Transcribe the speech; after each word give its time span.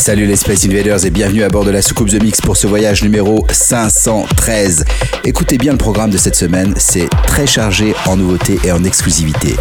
Salut 0.00 0.24
les 0.24 0.36
Space 0.36 0.64
Invaders 0.64 1.04
et 1.04 1.10
bienvenue 1.10 1.42
à 1.42 1.50
bord 1.50 1.62
de 1.62 1.70
la 1.70 1.82
soucoupe 1.82 2.08
The 2.08 2.22
Mix 2.22 2.40
pour 2.40 2.56
ce 2.56 2.66
voyage 2.66 3.02
numéro 3.02 3.46
513. 3.50 4.86
Écoutez 5.26 5.58
bien 5.58 5.72
le 5.72 5.78
programme 5.78 6.08
de 6.08 6.16
cette 6.16 6.36
semaine, 6.36 6.72
c'est 6.78 7.06
très 7.26 7.46
chargé 7.46 7.94
en 8.06 8.16
nouveautés 8.16 8.58
et 8.64 8.72
en 8.72 8.82
exclusivité. 8.82 9.56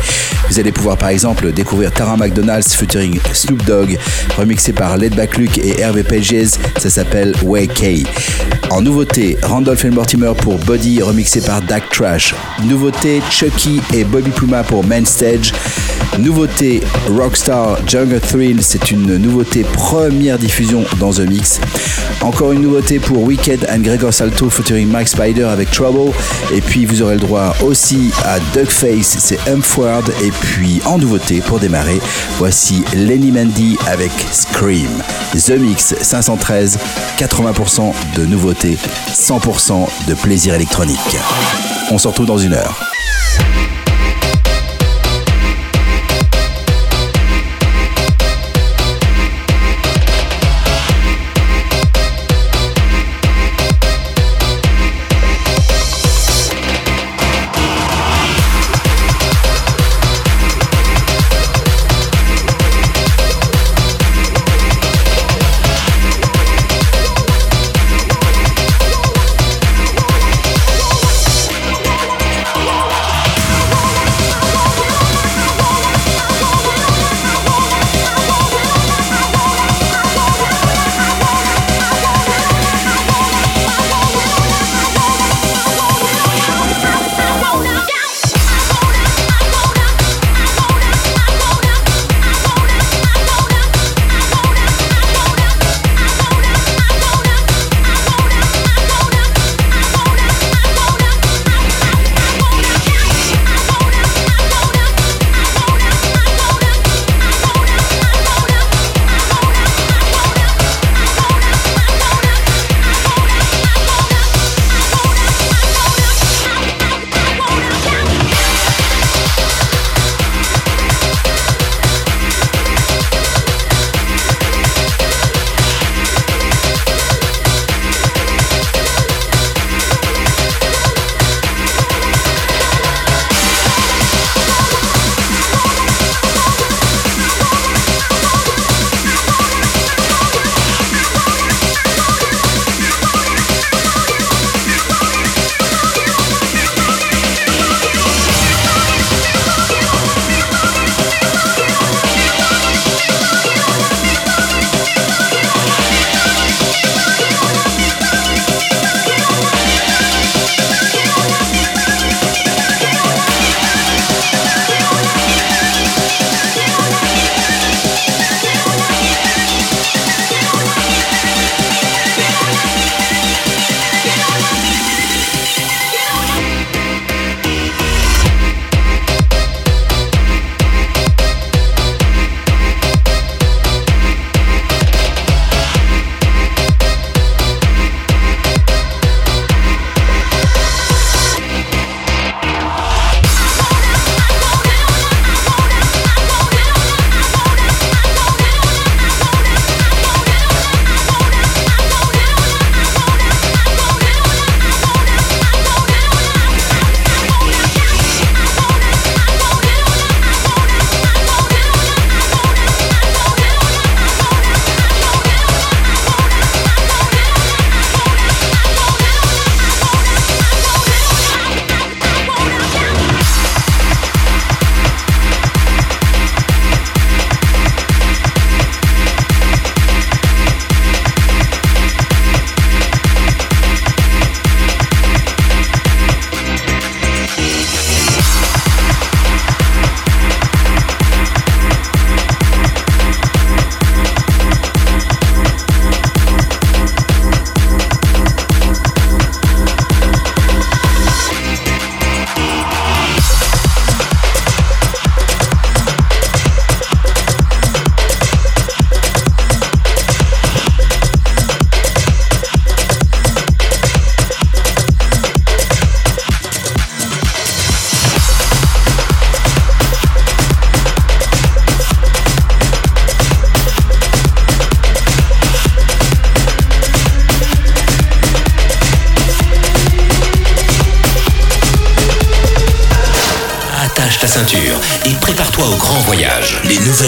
Vous 0.49 0.58
allez 0.58 0.72
pouvoir 0.72 0.98
par 0.98 1.10
exemple 1.10 1.52
découvrir 1.52 1.91
Tara 1.91 2.16
McDonald's 2.16 2.73
featuring 2.73 3.20
Snoop 3.34 3.66
Dogg, 3.66 3.98
remixé 4.38 4.72
par 4.72 4.98
Back 4.98 5.38
Luke 5.38 5.58
et 5.58 5.82
Hervé 5.82 6.04
Pages, 6.04 6.52
ça 6.77 6.90
s'appelle 6.90 7.35
Way 7.44 7.68
K. 7.68 8.59
En 8.70 8.82
nouveauté, 8.82 9.38
Randolph 9.44 9.84
and 9.86 9.91
Mortimer 9.91 10.34
pour 10.41 10.58
Body, 10.59 11.02
remixé 11.02 11.41
par 11.41 11.62
Dak 11.62 11.90
Trash. 11.90 12.36
Nouveauté, 12.64 13.22
Chucky 13.30 13.82
et 13.94 14.04
Bobby 14.04 14.30
Puma 14.32 14.64
pour 14.64 14.84
Main 14.86 15.05
Stage. 15.05 15.54
Nouveauté, 16.18 16.82
Rockstar 17.08 17.77
Jungle 17.88 18.20
Thrill, 18.20 18.62
c'est 18.62 18.91
une 18.91 19.18
nouveauté 19.18 19.63
première 19.63 20.38
diffusion 20.38 20.84
dans 21.00 21.12
The 21.12 21.22
Mix. 21.22 21.62
Encore 22.22 22.52
une 22.52 22.62
nouveauté 22.62 23.00
pour 23.00 23.24
Wicked 23.24 23.66
and 23.72 23.80
Gregor 23.80 24.13
Salto 24.13 24.50
featuring 24.50 24.90
Mike 24.90 25.08
Spider 25.08 25.44
avec 25.44 25.72
Trouble. 25.72 26.12
Et 26.54 26.62
puis 26.62 26.86
vous 26.86 27.02
aurez 27.02 27.13
le 27.13 27.22
droit 27.22 27.55
aussi 27.63 28.12
à 28.26 28.40
Duckface, 28.54 29.18
c'est 29.20 29.40
Umfward. 29.48 30.12
Et 30.24 30.32
puis 30.32 30.82
en 30.86 30.98
nouveauté 30.98 31.41
pour 31.41 31.60
démarrer, 31.60 31.99
voici 32.38 32.84
Lenny 32.93 33.32
Mandy 33.32 33.77
avec 33.88 34.12
Scream. 34.32 34.90
The 35.34 35.52
Mix 35.52 35.96
513, 36.02 36.80
80% 37.18 37.93
de 38.18 38.26
nouveautés, 38.26 38.59
100% 38.68 39.88
de 40.07 40.13
plaisir 40.13 40.54
électronique. 40.54 41.18
On 41.91 41.98
se 41.98 42.07
retrouve 42.07 42.26
dans 42.26 42.38
une 42.38 42.54
heure. 42.54 42.77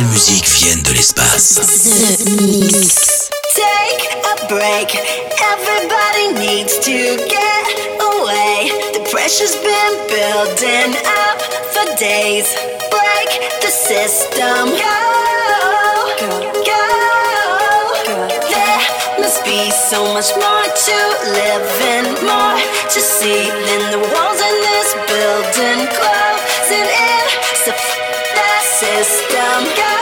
Nouvelles 0.02 0.14
musiques 0.14 0.48
viennent 0.48 0.84
de 0.84 0.94
l'espace. 0.94 1.60
Take 3.56 4.10
a 4.24 4.48
break. 4.48 4.96
Everybody 5.54 6.34
needs 6.40 6.80
to 6.80 7.18
get 7.28 7.66
away. 8.00 8.72
The 8.94 9.02
pressure's 9.12 9.56
been 9.56 9.94
building 10.08 10.96
up 11.28 11.42
for 11.74 11.86
days. 11.98 12.48
Break 12.90 13.30
the 13.62 13.70
system. 13.70 14.70
Go, 16.20 16.38
go. 16.66 16.82
There 18.50 18.82
must 19.20 19.44
be 19.46 19.72
so 19.72 20.14
much 20.14 20.32
more 20.36 20.66
to 20.88 20.98
live 21.38 21.82
and 21.82 22.08
more 22.26 22.58
to 22.90 23.00
see 23.00 23.50
than 23.68 23.92
the 23.92 24.00
walls 24.00 24.42
in 24.50 24.56
this 24.68 24.94
building 25.08 25.88
closing 25.94 26.88
in. 26.88 27.22
So 27.66 28.01
system. 28.82 29.64
Go, 29.78 30.01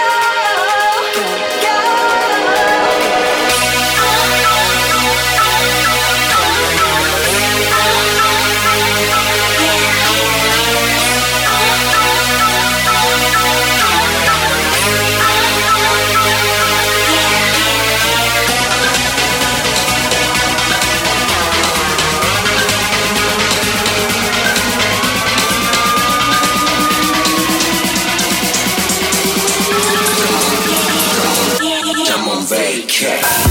check. 33.00 33.49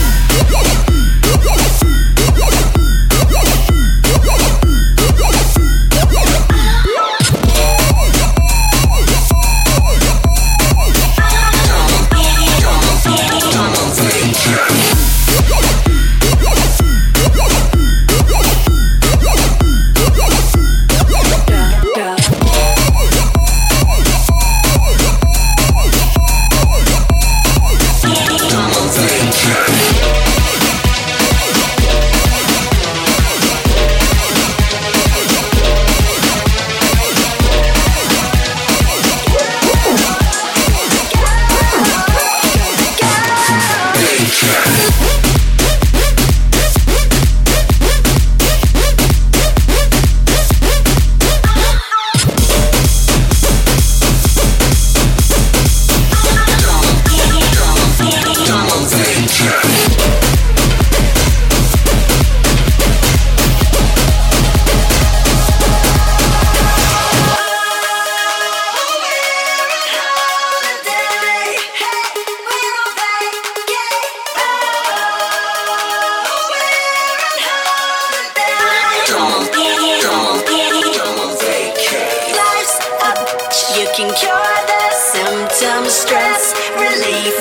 Cure 84.19 84.59
the 84.67 84.85
symptoms, 84.91 85.93
stress 85.93 86.53
relief. 86.75 87.39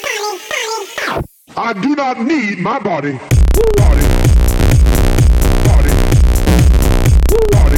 body. 1.07 1.25
I 1.55 1.71
do 1.81 1.95
not 1.95 2.19
need 2.19 2.59
my 2.59 2.77
body. 2.79 3.13
Body. 3.77 4.01
Body. 5.63 5.91
Body. 5.91 5.91
Body. 7.51 7.74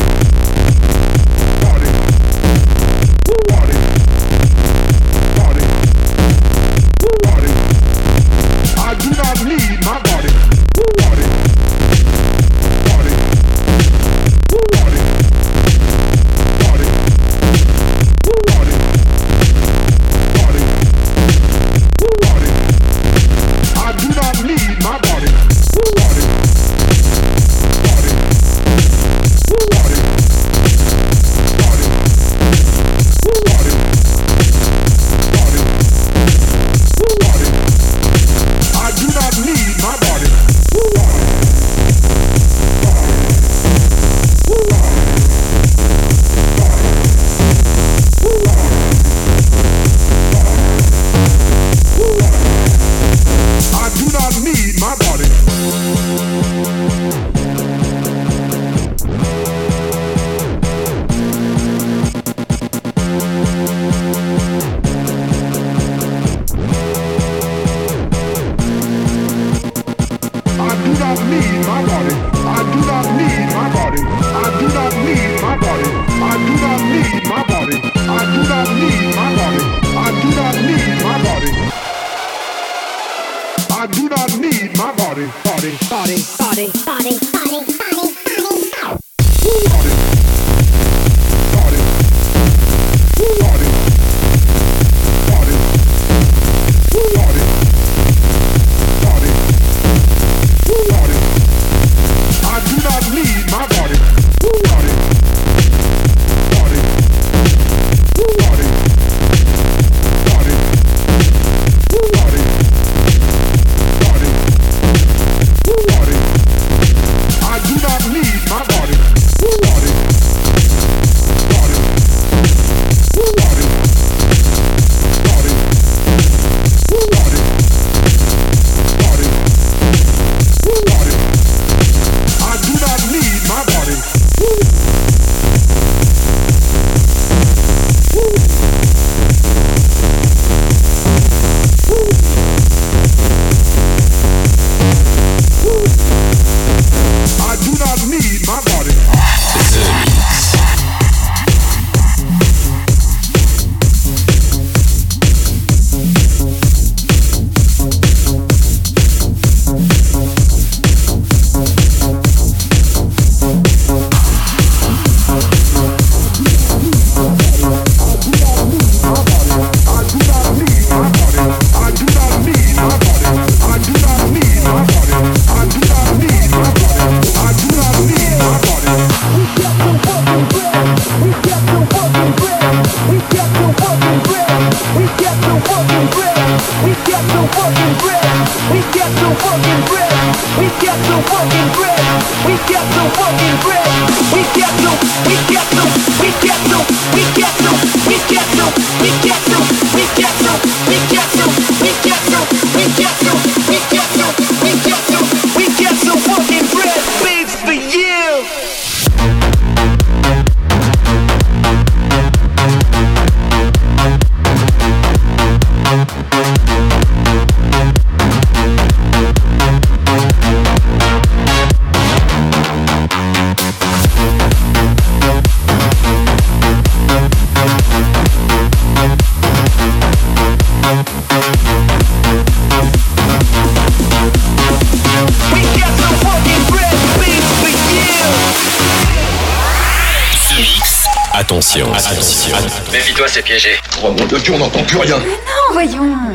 Méfie-toi, 242.92 243.28
c'est 243.28 243.44
piégé. 243.44 243.70
Oh 244.04 244.10
mon 244.10 244.26
dieu, 244.26 244.54
on 244.54 244.58
n'entend 244.58 244.84
plus 244.84 244.98
rien. 244.98 245.18
non, 245.20 245.74
voyons. 245.74 246.27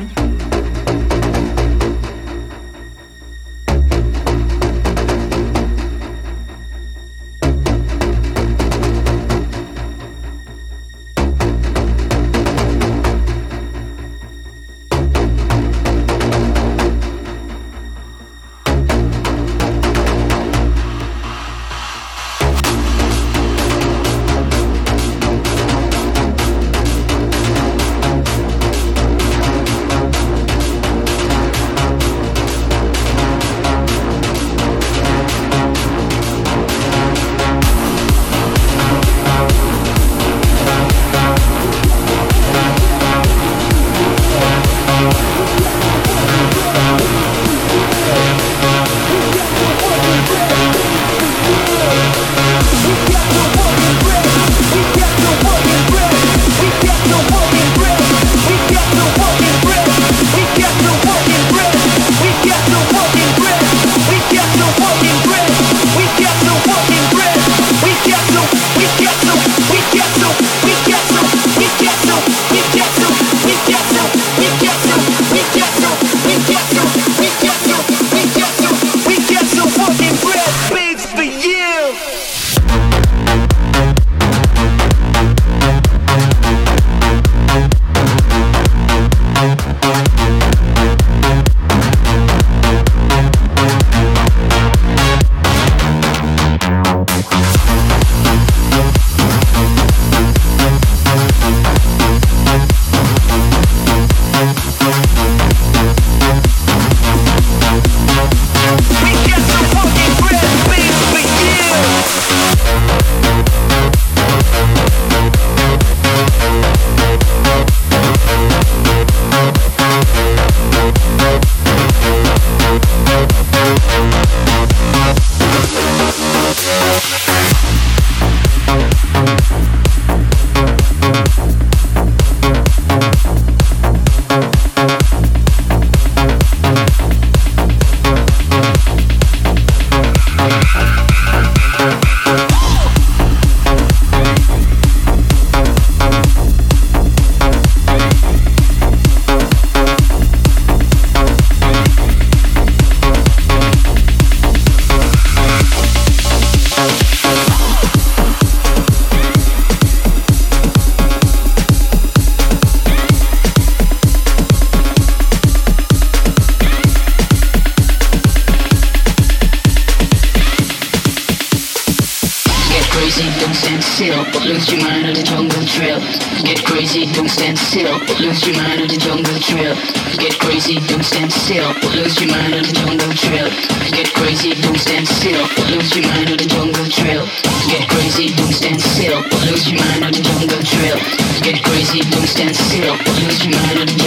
stand 192.32 192.56
still, 192.56 192.97
lose 192.97 193.45
your 193.45 193.60
mind 193.60 194.01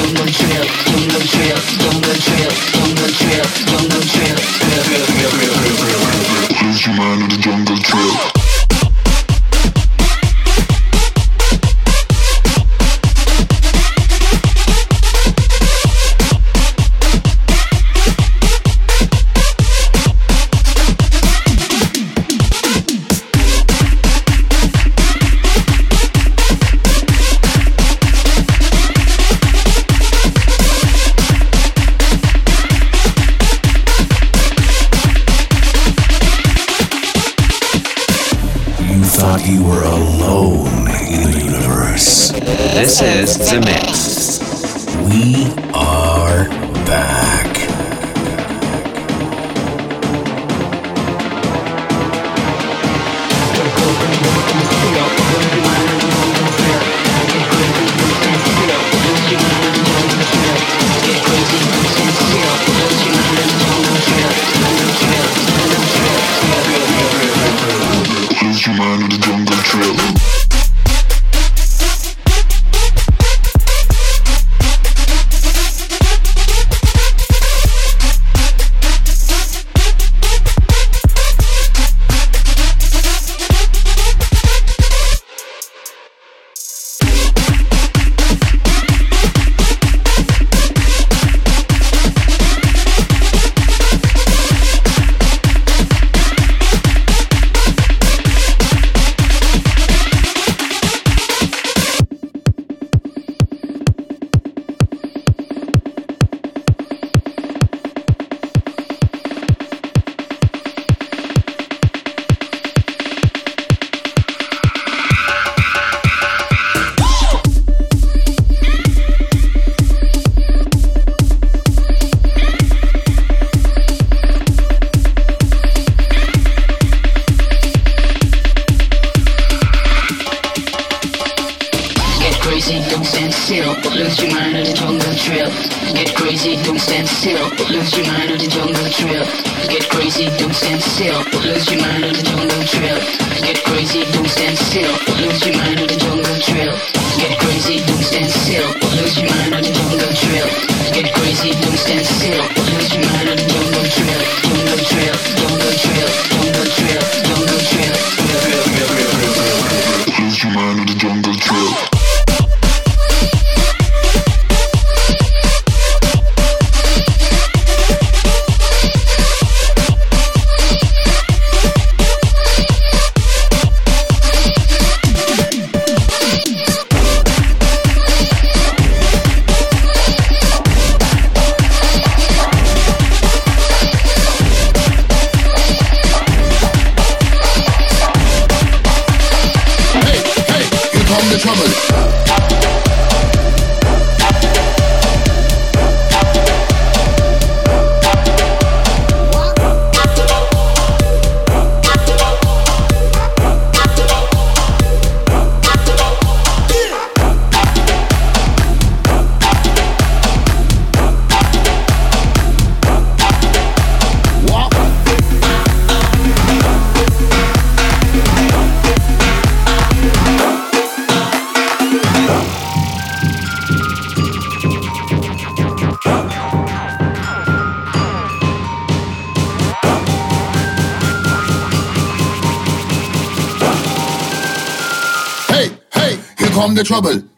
the 236.75 236.83
trouble. 236.83 237.35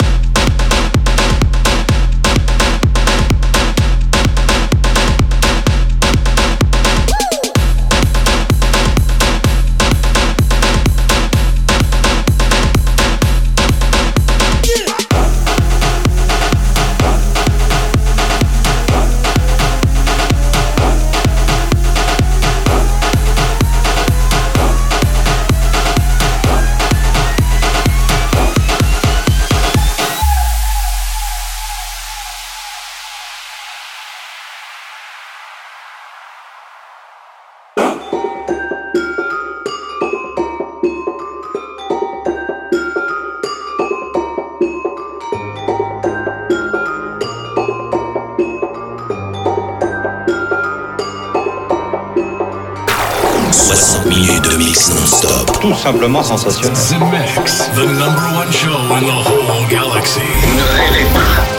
Simplement 55.91 56.23
sensationnel. 56.23 56.73
The 56.73 56.99
Mix, 57.11 57.67
the 57.69 57.85
number 57.85 58.27
one 58.35 58.51
show 58.51 58.77
in 58.97 59.05
the 59.05 59.19
whole 59.23 59.65
galaxy. 59.69 60.19
Ne 60.19 60.63
rêvez 60.75 61.05
pas. 61.13 61.56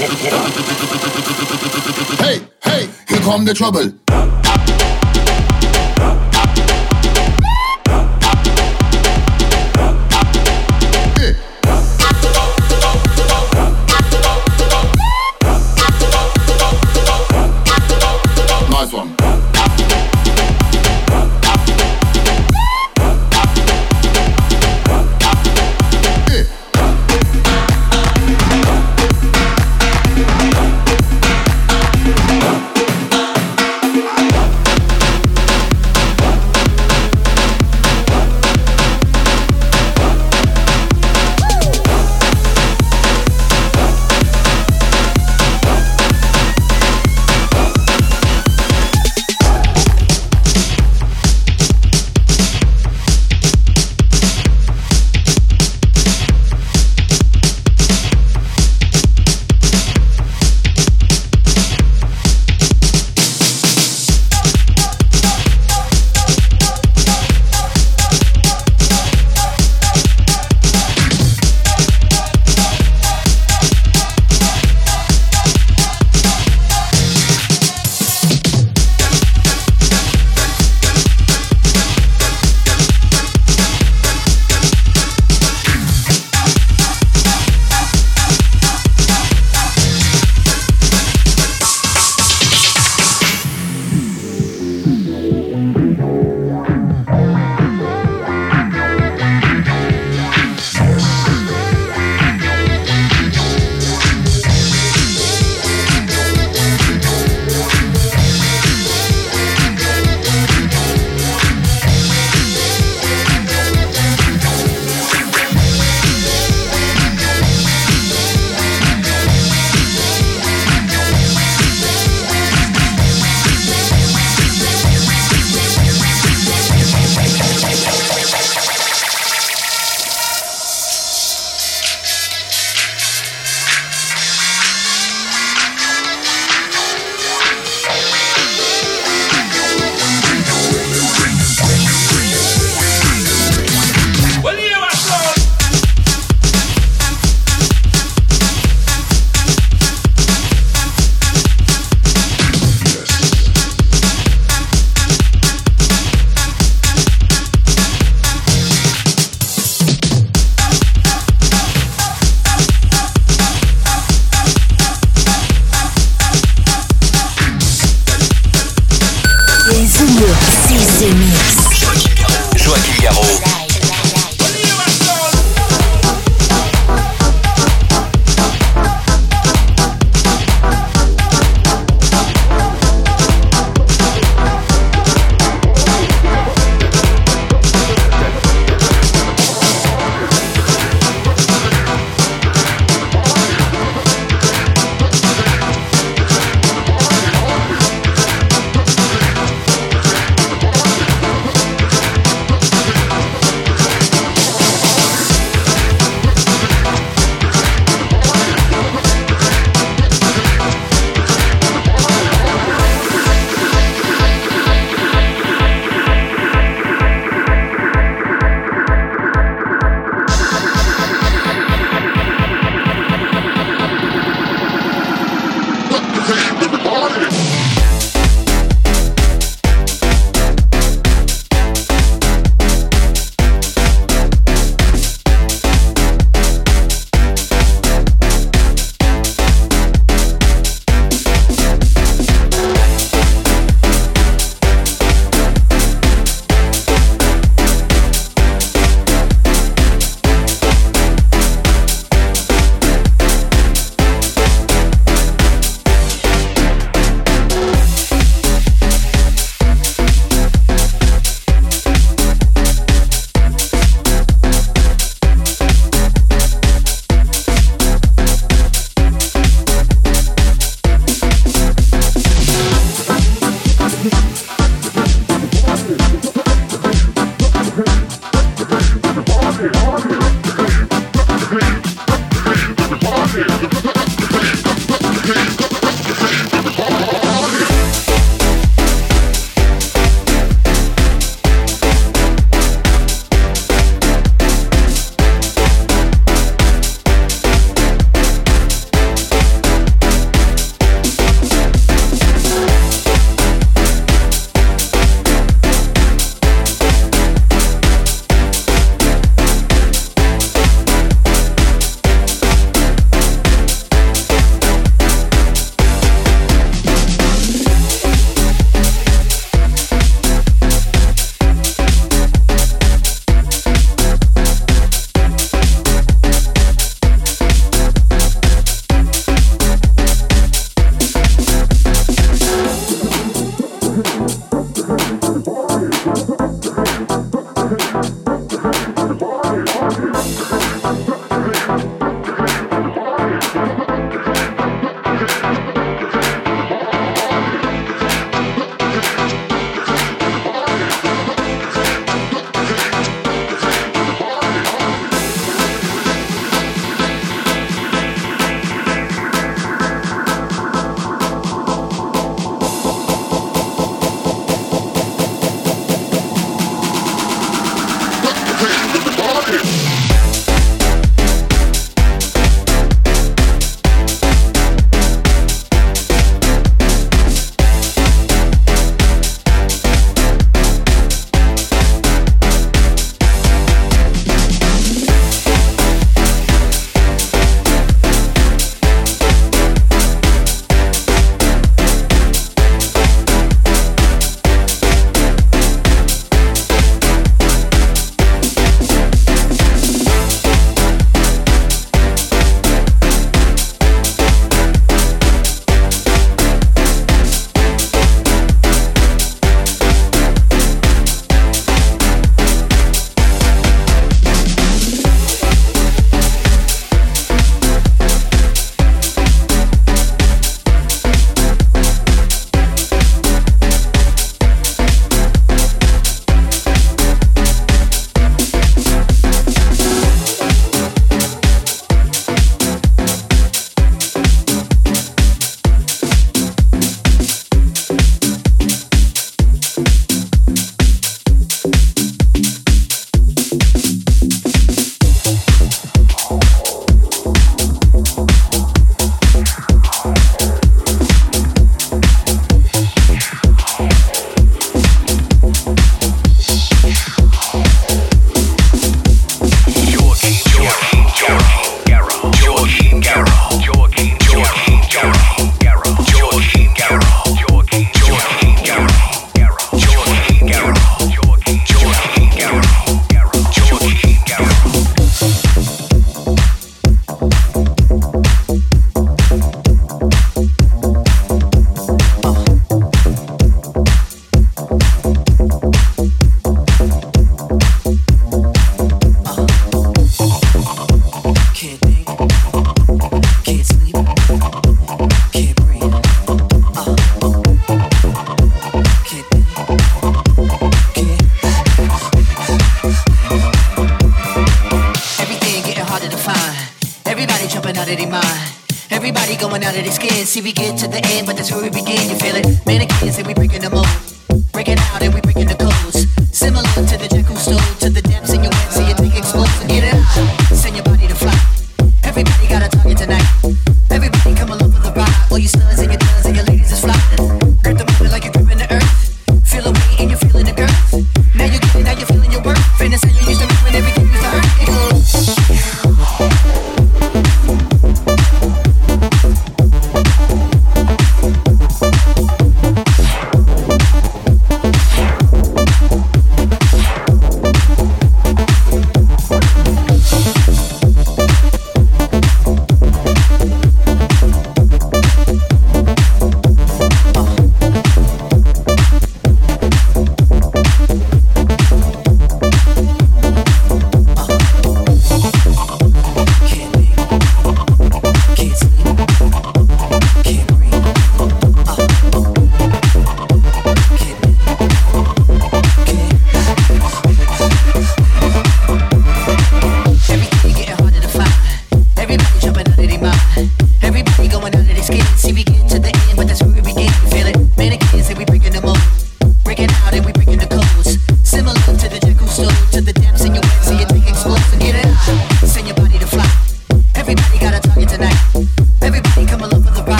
Hey, 0.00 0.06
hey, 2.64 2.88
here 3.06 3.18
come 3.20 3.44
the 3.44 3.52
trouble. 3.52 3.99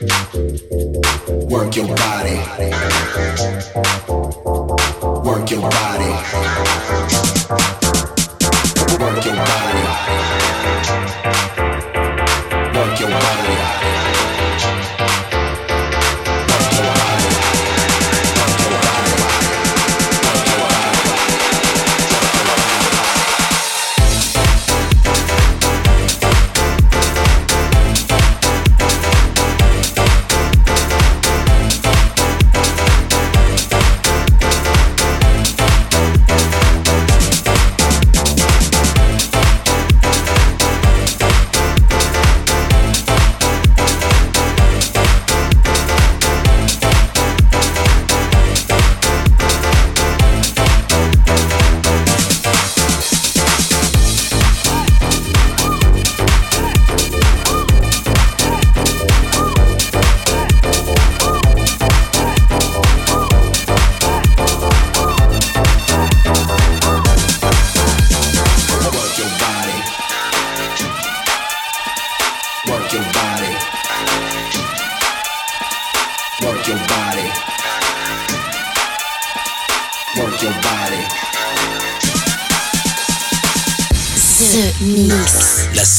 Work 0.00 1.74
your 1.74 1.88
body. 1.88 2.36
Work 5.24 5.50
your 5.50 5.62
body. 5.62 7.77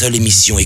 l'émission 0.10 0.60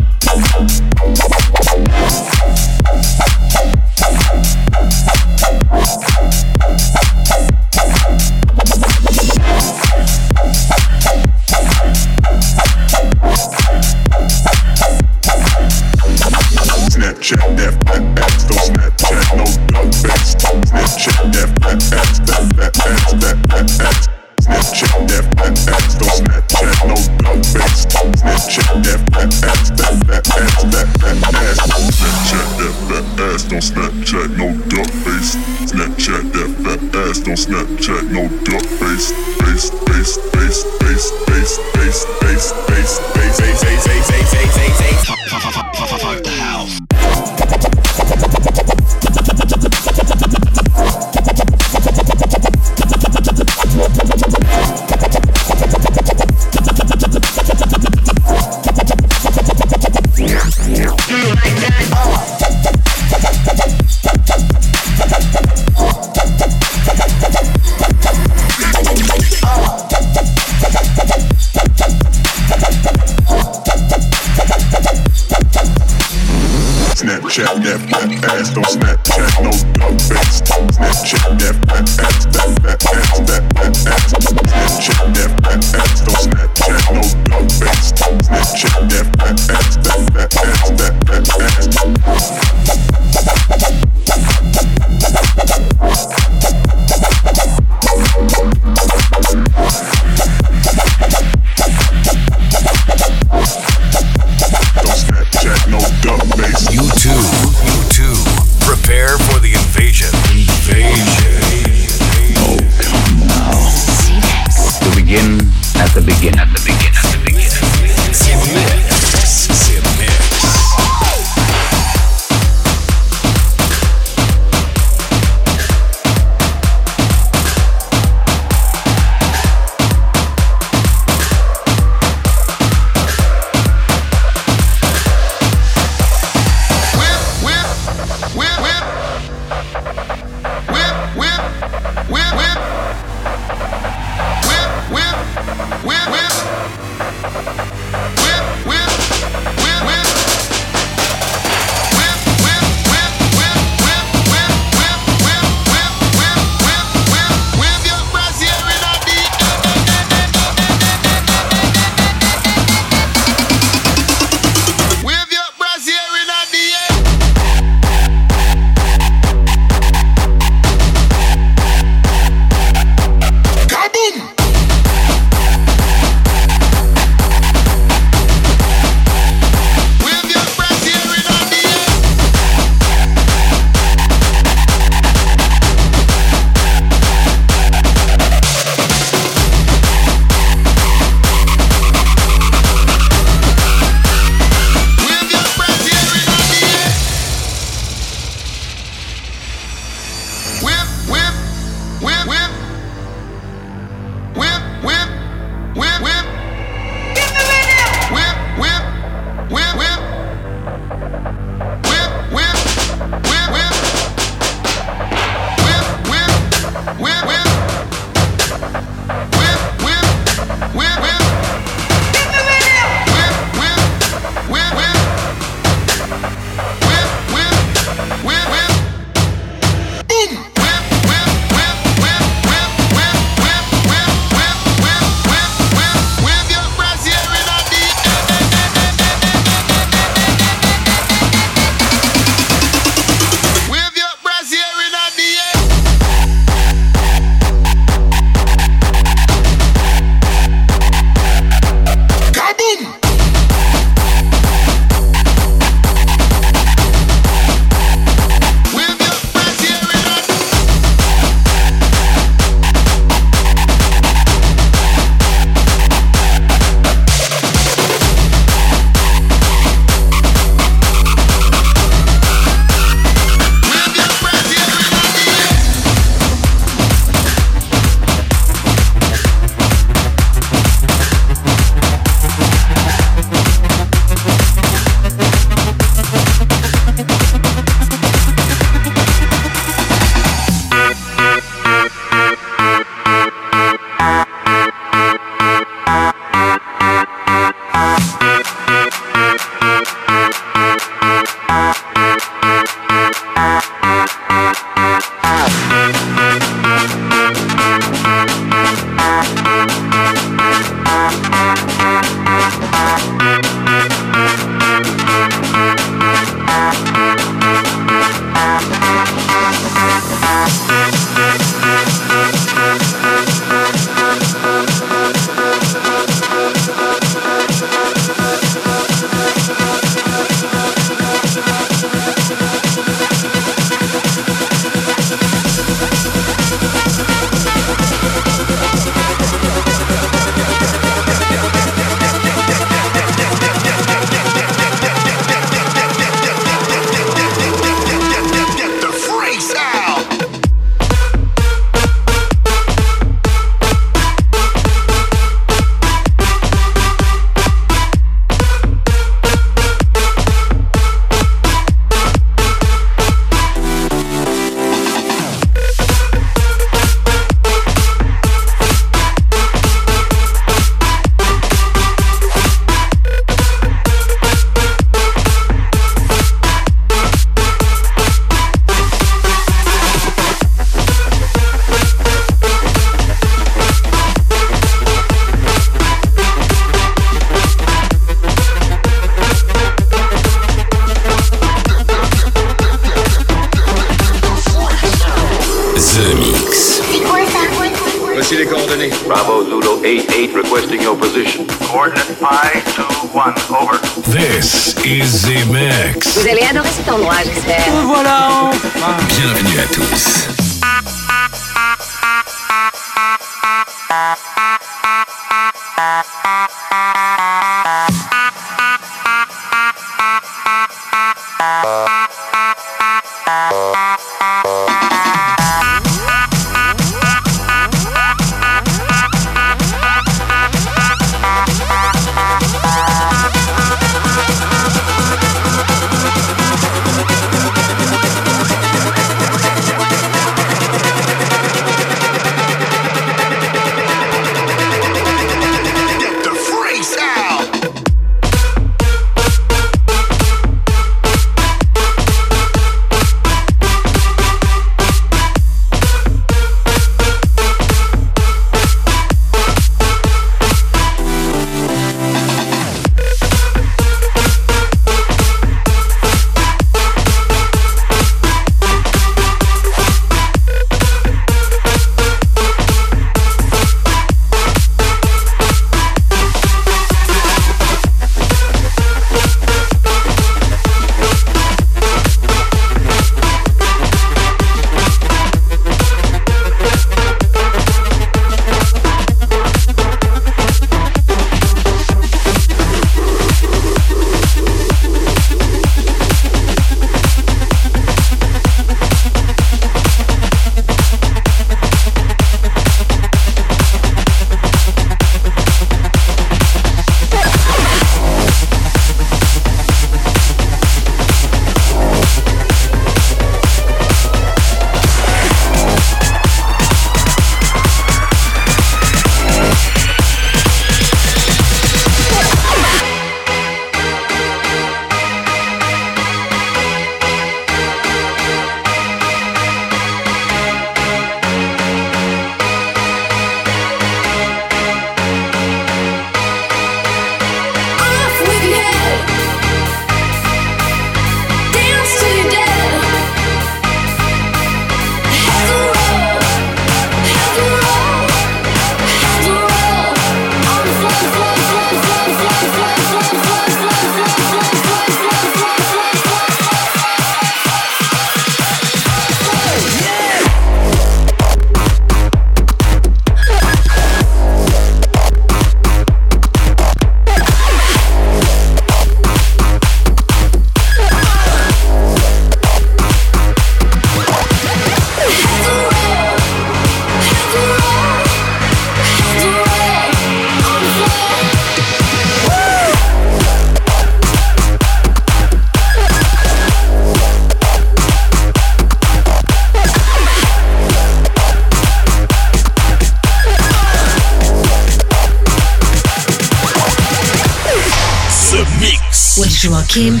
Kim 599.68 600.00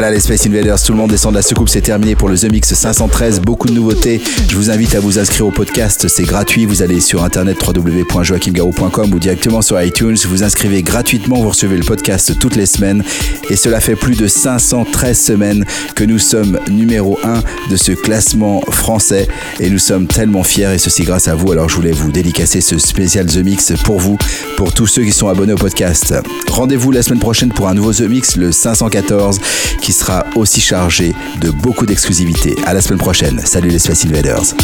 voilà 0.00 0.14
les 0.14 0.20
Space 0.20 0.46
Invaders, 0.46 0.82
tout 0.82 0.92
le 0.92 0.98
monde 0.98 1.10
descend 1.10 1.32
de 1.32 1.36
la 1.36 1.42
soucoupe, 1.42 1.68
c'est 1.68 1.82
terminé 1.82 2.14
pour 2.14 2.30
le 2.30 2.38
The 2.38 2.50
Mix 2.50 2.72
513, 2.72 3.40
beaucoup 3.42 3.68
de 3.68 3.74
nouveautés. 3.74 4.18
Je 4.48 4.56
vous 4.56 4.70
invite 4.70 4.94
à 4.94 5.00
vous 5.00 5.18
inscrire 5.18 5.46
au 5.46 5.50
podcast, 5.50 6.08
c'est 6.08 6.22
gratuit, 6.22 6.64
vous 6.64 6.80
allez 6.80 7.00
sur 7.00 7.22
internet 7.22 7.58
www.joachimgarou.com 7.62 9.12
ou 9.12 9.18
directement 9.18 9.60
sur 9.60 9.78
iTunes, 9.82 10.16
vous 10.26 10.42
inscrivez 10.42 10.82
gratuitement, 10.82 11.42
vous 11.42 11.50
recevez 11.50 11.76
le 11.76 11.84
podcast 11.84 12.38
toutes 12.38 12.56
les 12.56 12.64
semaines 12.64 13.04
et 13.50 13.56
cela 13.56 13.78
fait 13.78 13.94
plus 13.94 14.16
de 14.16 14.26
513 14.26 15.20
semaines 15.20 15.66
que 15.94 16.04
nous 16.04 16.18
sommes 16.18 16.58
numéro 16.70 17.18
1 17.22 17.42
de 17.70 17.76
ce 17.76 17.92
classement 17.92 18.62
français 18.70 19.28
et 19.58 19.68
nous 19.68 19.78
sommes 19.78 20.06
tellement 20.06 20.44
fiers 20.44 20.72
et 20.72 20.78
ceci 20.78 21.02
grâce 21.02 21.28
à 21.28 21.34
vous. 21.34 21.52
Alors 21.52 21.68
je 21.68 21.76
voulais 21.76 21.92
vous 21.92 22.10
dédicacer 22.10 22.62
ce 22.62 22.78
spécial 22.78 23.26
The 23.26 23.44
Mix 23.44 23.74
pour 23.84 24.00
vous, 24.00 24.16
pour 24.56 24.72
tous 24.72 24.86
ceux 24.86 25.02
qui 25.02 25.12
sont 25.12 25.28
abonnés 25.28 25.52
au 25.52 25.56
podcast. 25.56 26.14
Rendez-vous 26.48 26.90
la 26.90 27.02
semaine 27.02 27.20
prochaine 27.20 27.50
pour 27.50 27.68
un 27.68 27.74
nouveau 27.74 27.92
The 27.92 28.08
Mix, 28.08 28.36
le 28.36 28.50
514 28.50 29.40
qui 29.82 29.89
sera 29.92 30.24
aussi 30.36 30.60
chargé 30.60 31.14
de 31.40 31.50
beaucoup 31.50 31.86
d'exclusivité. 31.86 32.56
À 32.66 32.74
la 32.74 32.80
semaine 32.80 32.98
prochaine. 32.98 33.40
Salut 33.44 33.68
les 33.68 33.78
Space 33.78 34.04
Invaders. 34.06 34.54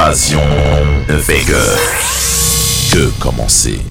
L'invasion 0.00 0.40
de 1.08 1.14
Vega. 1.14 1.60
Que 2.90 3.10
commencer? 3.20 3.89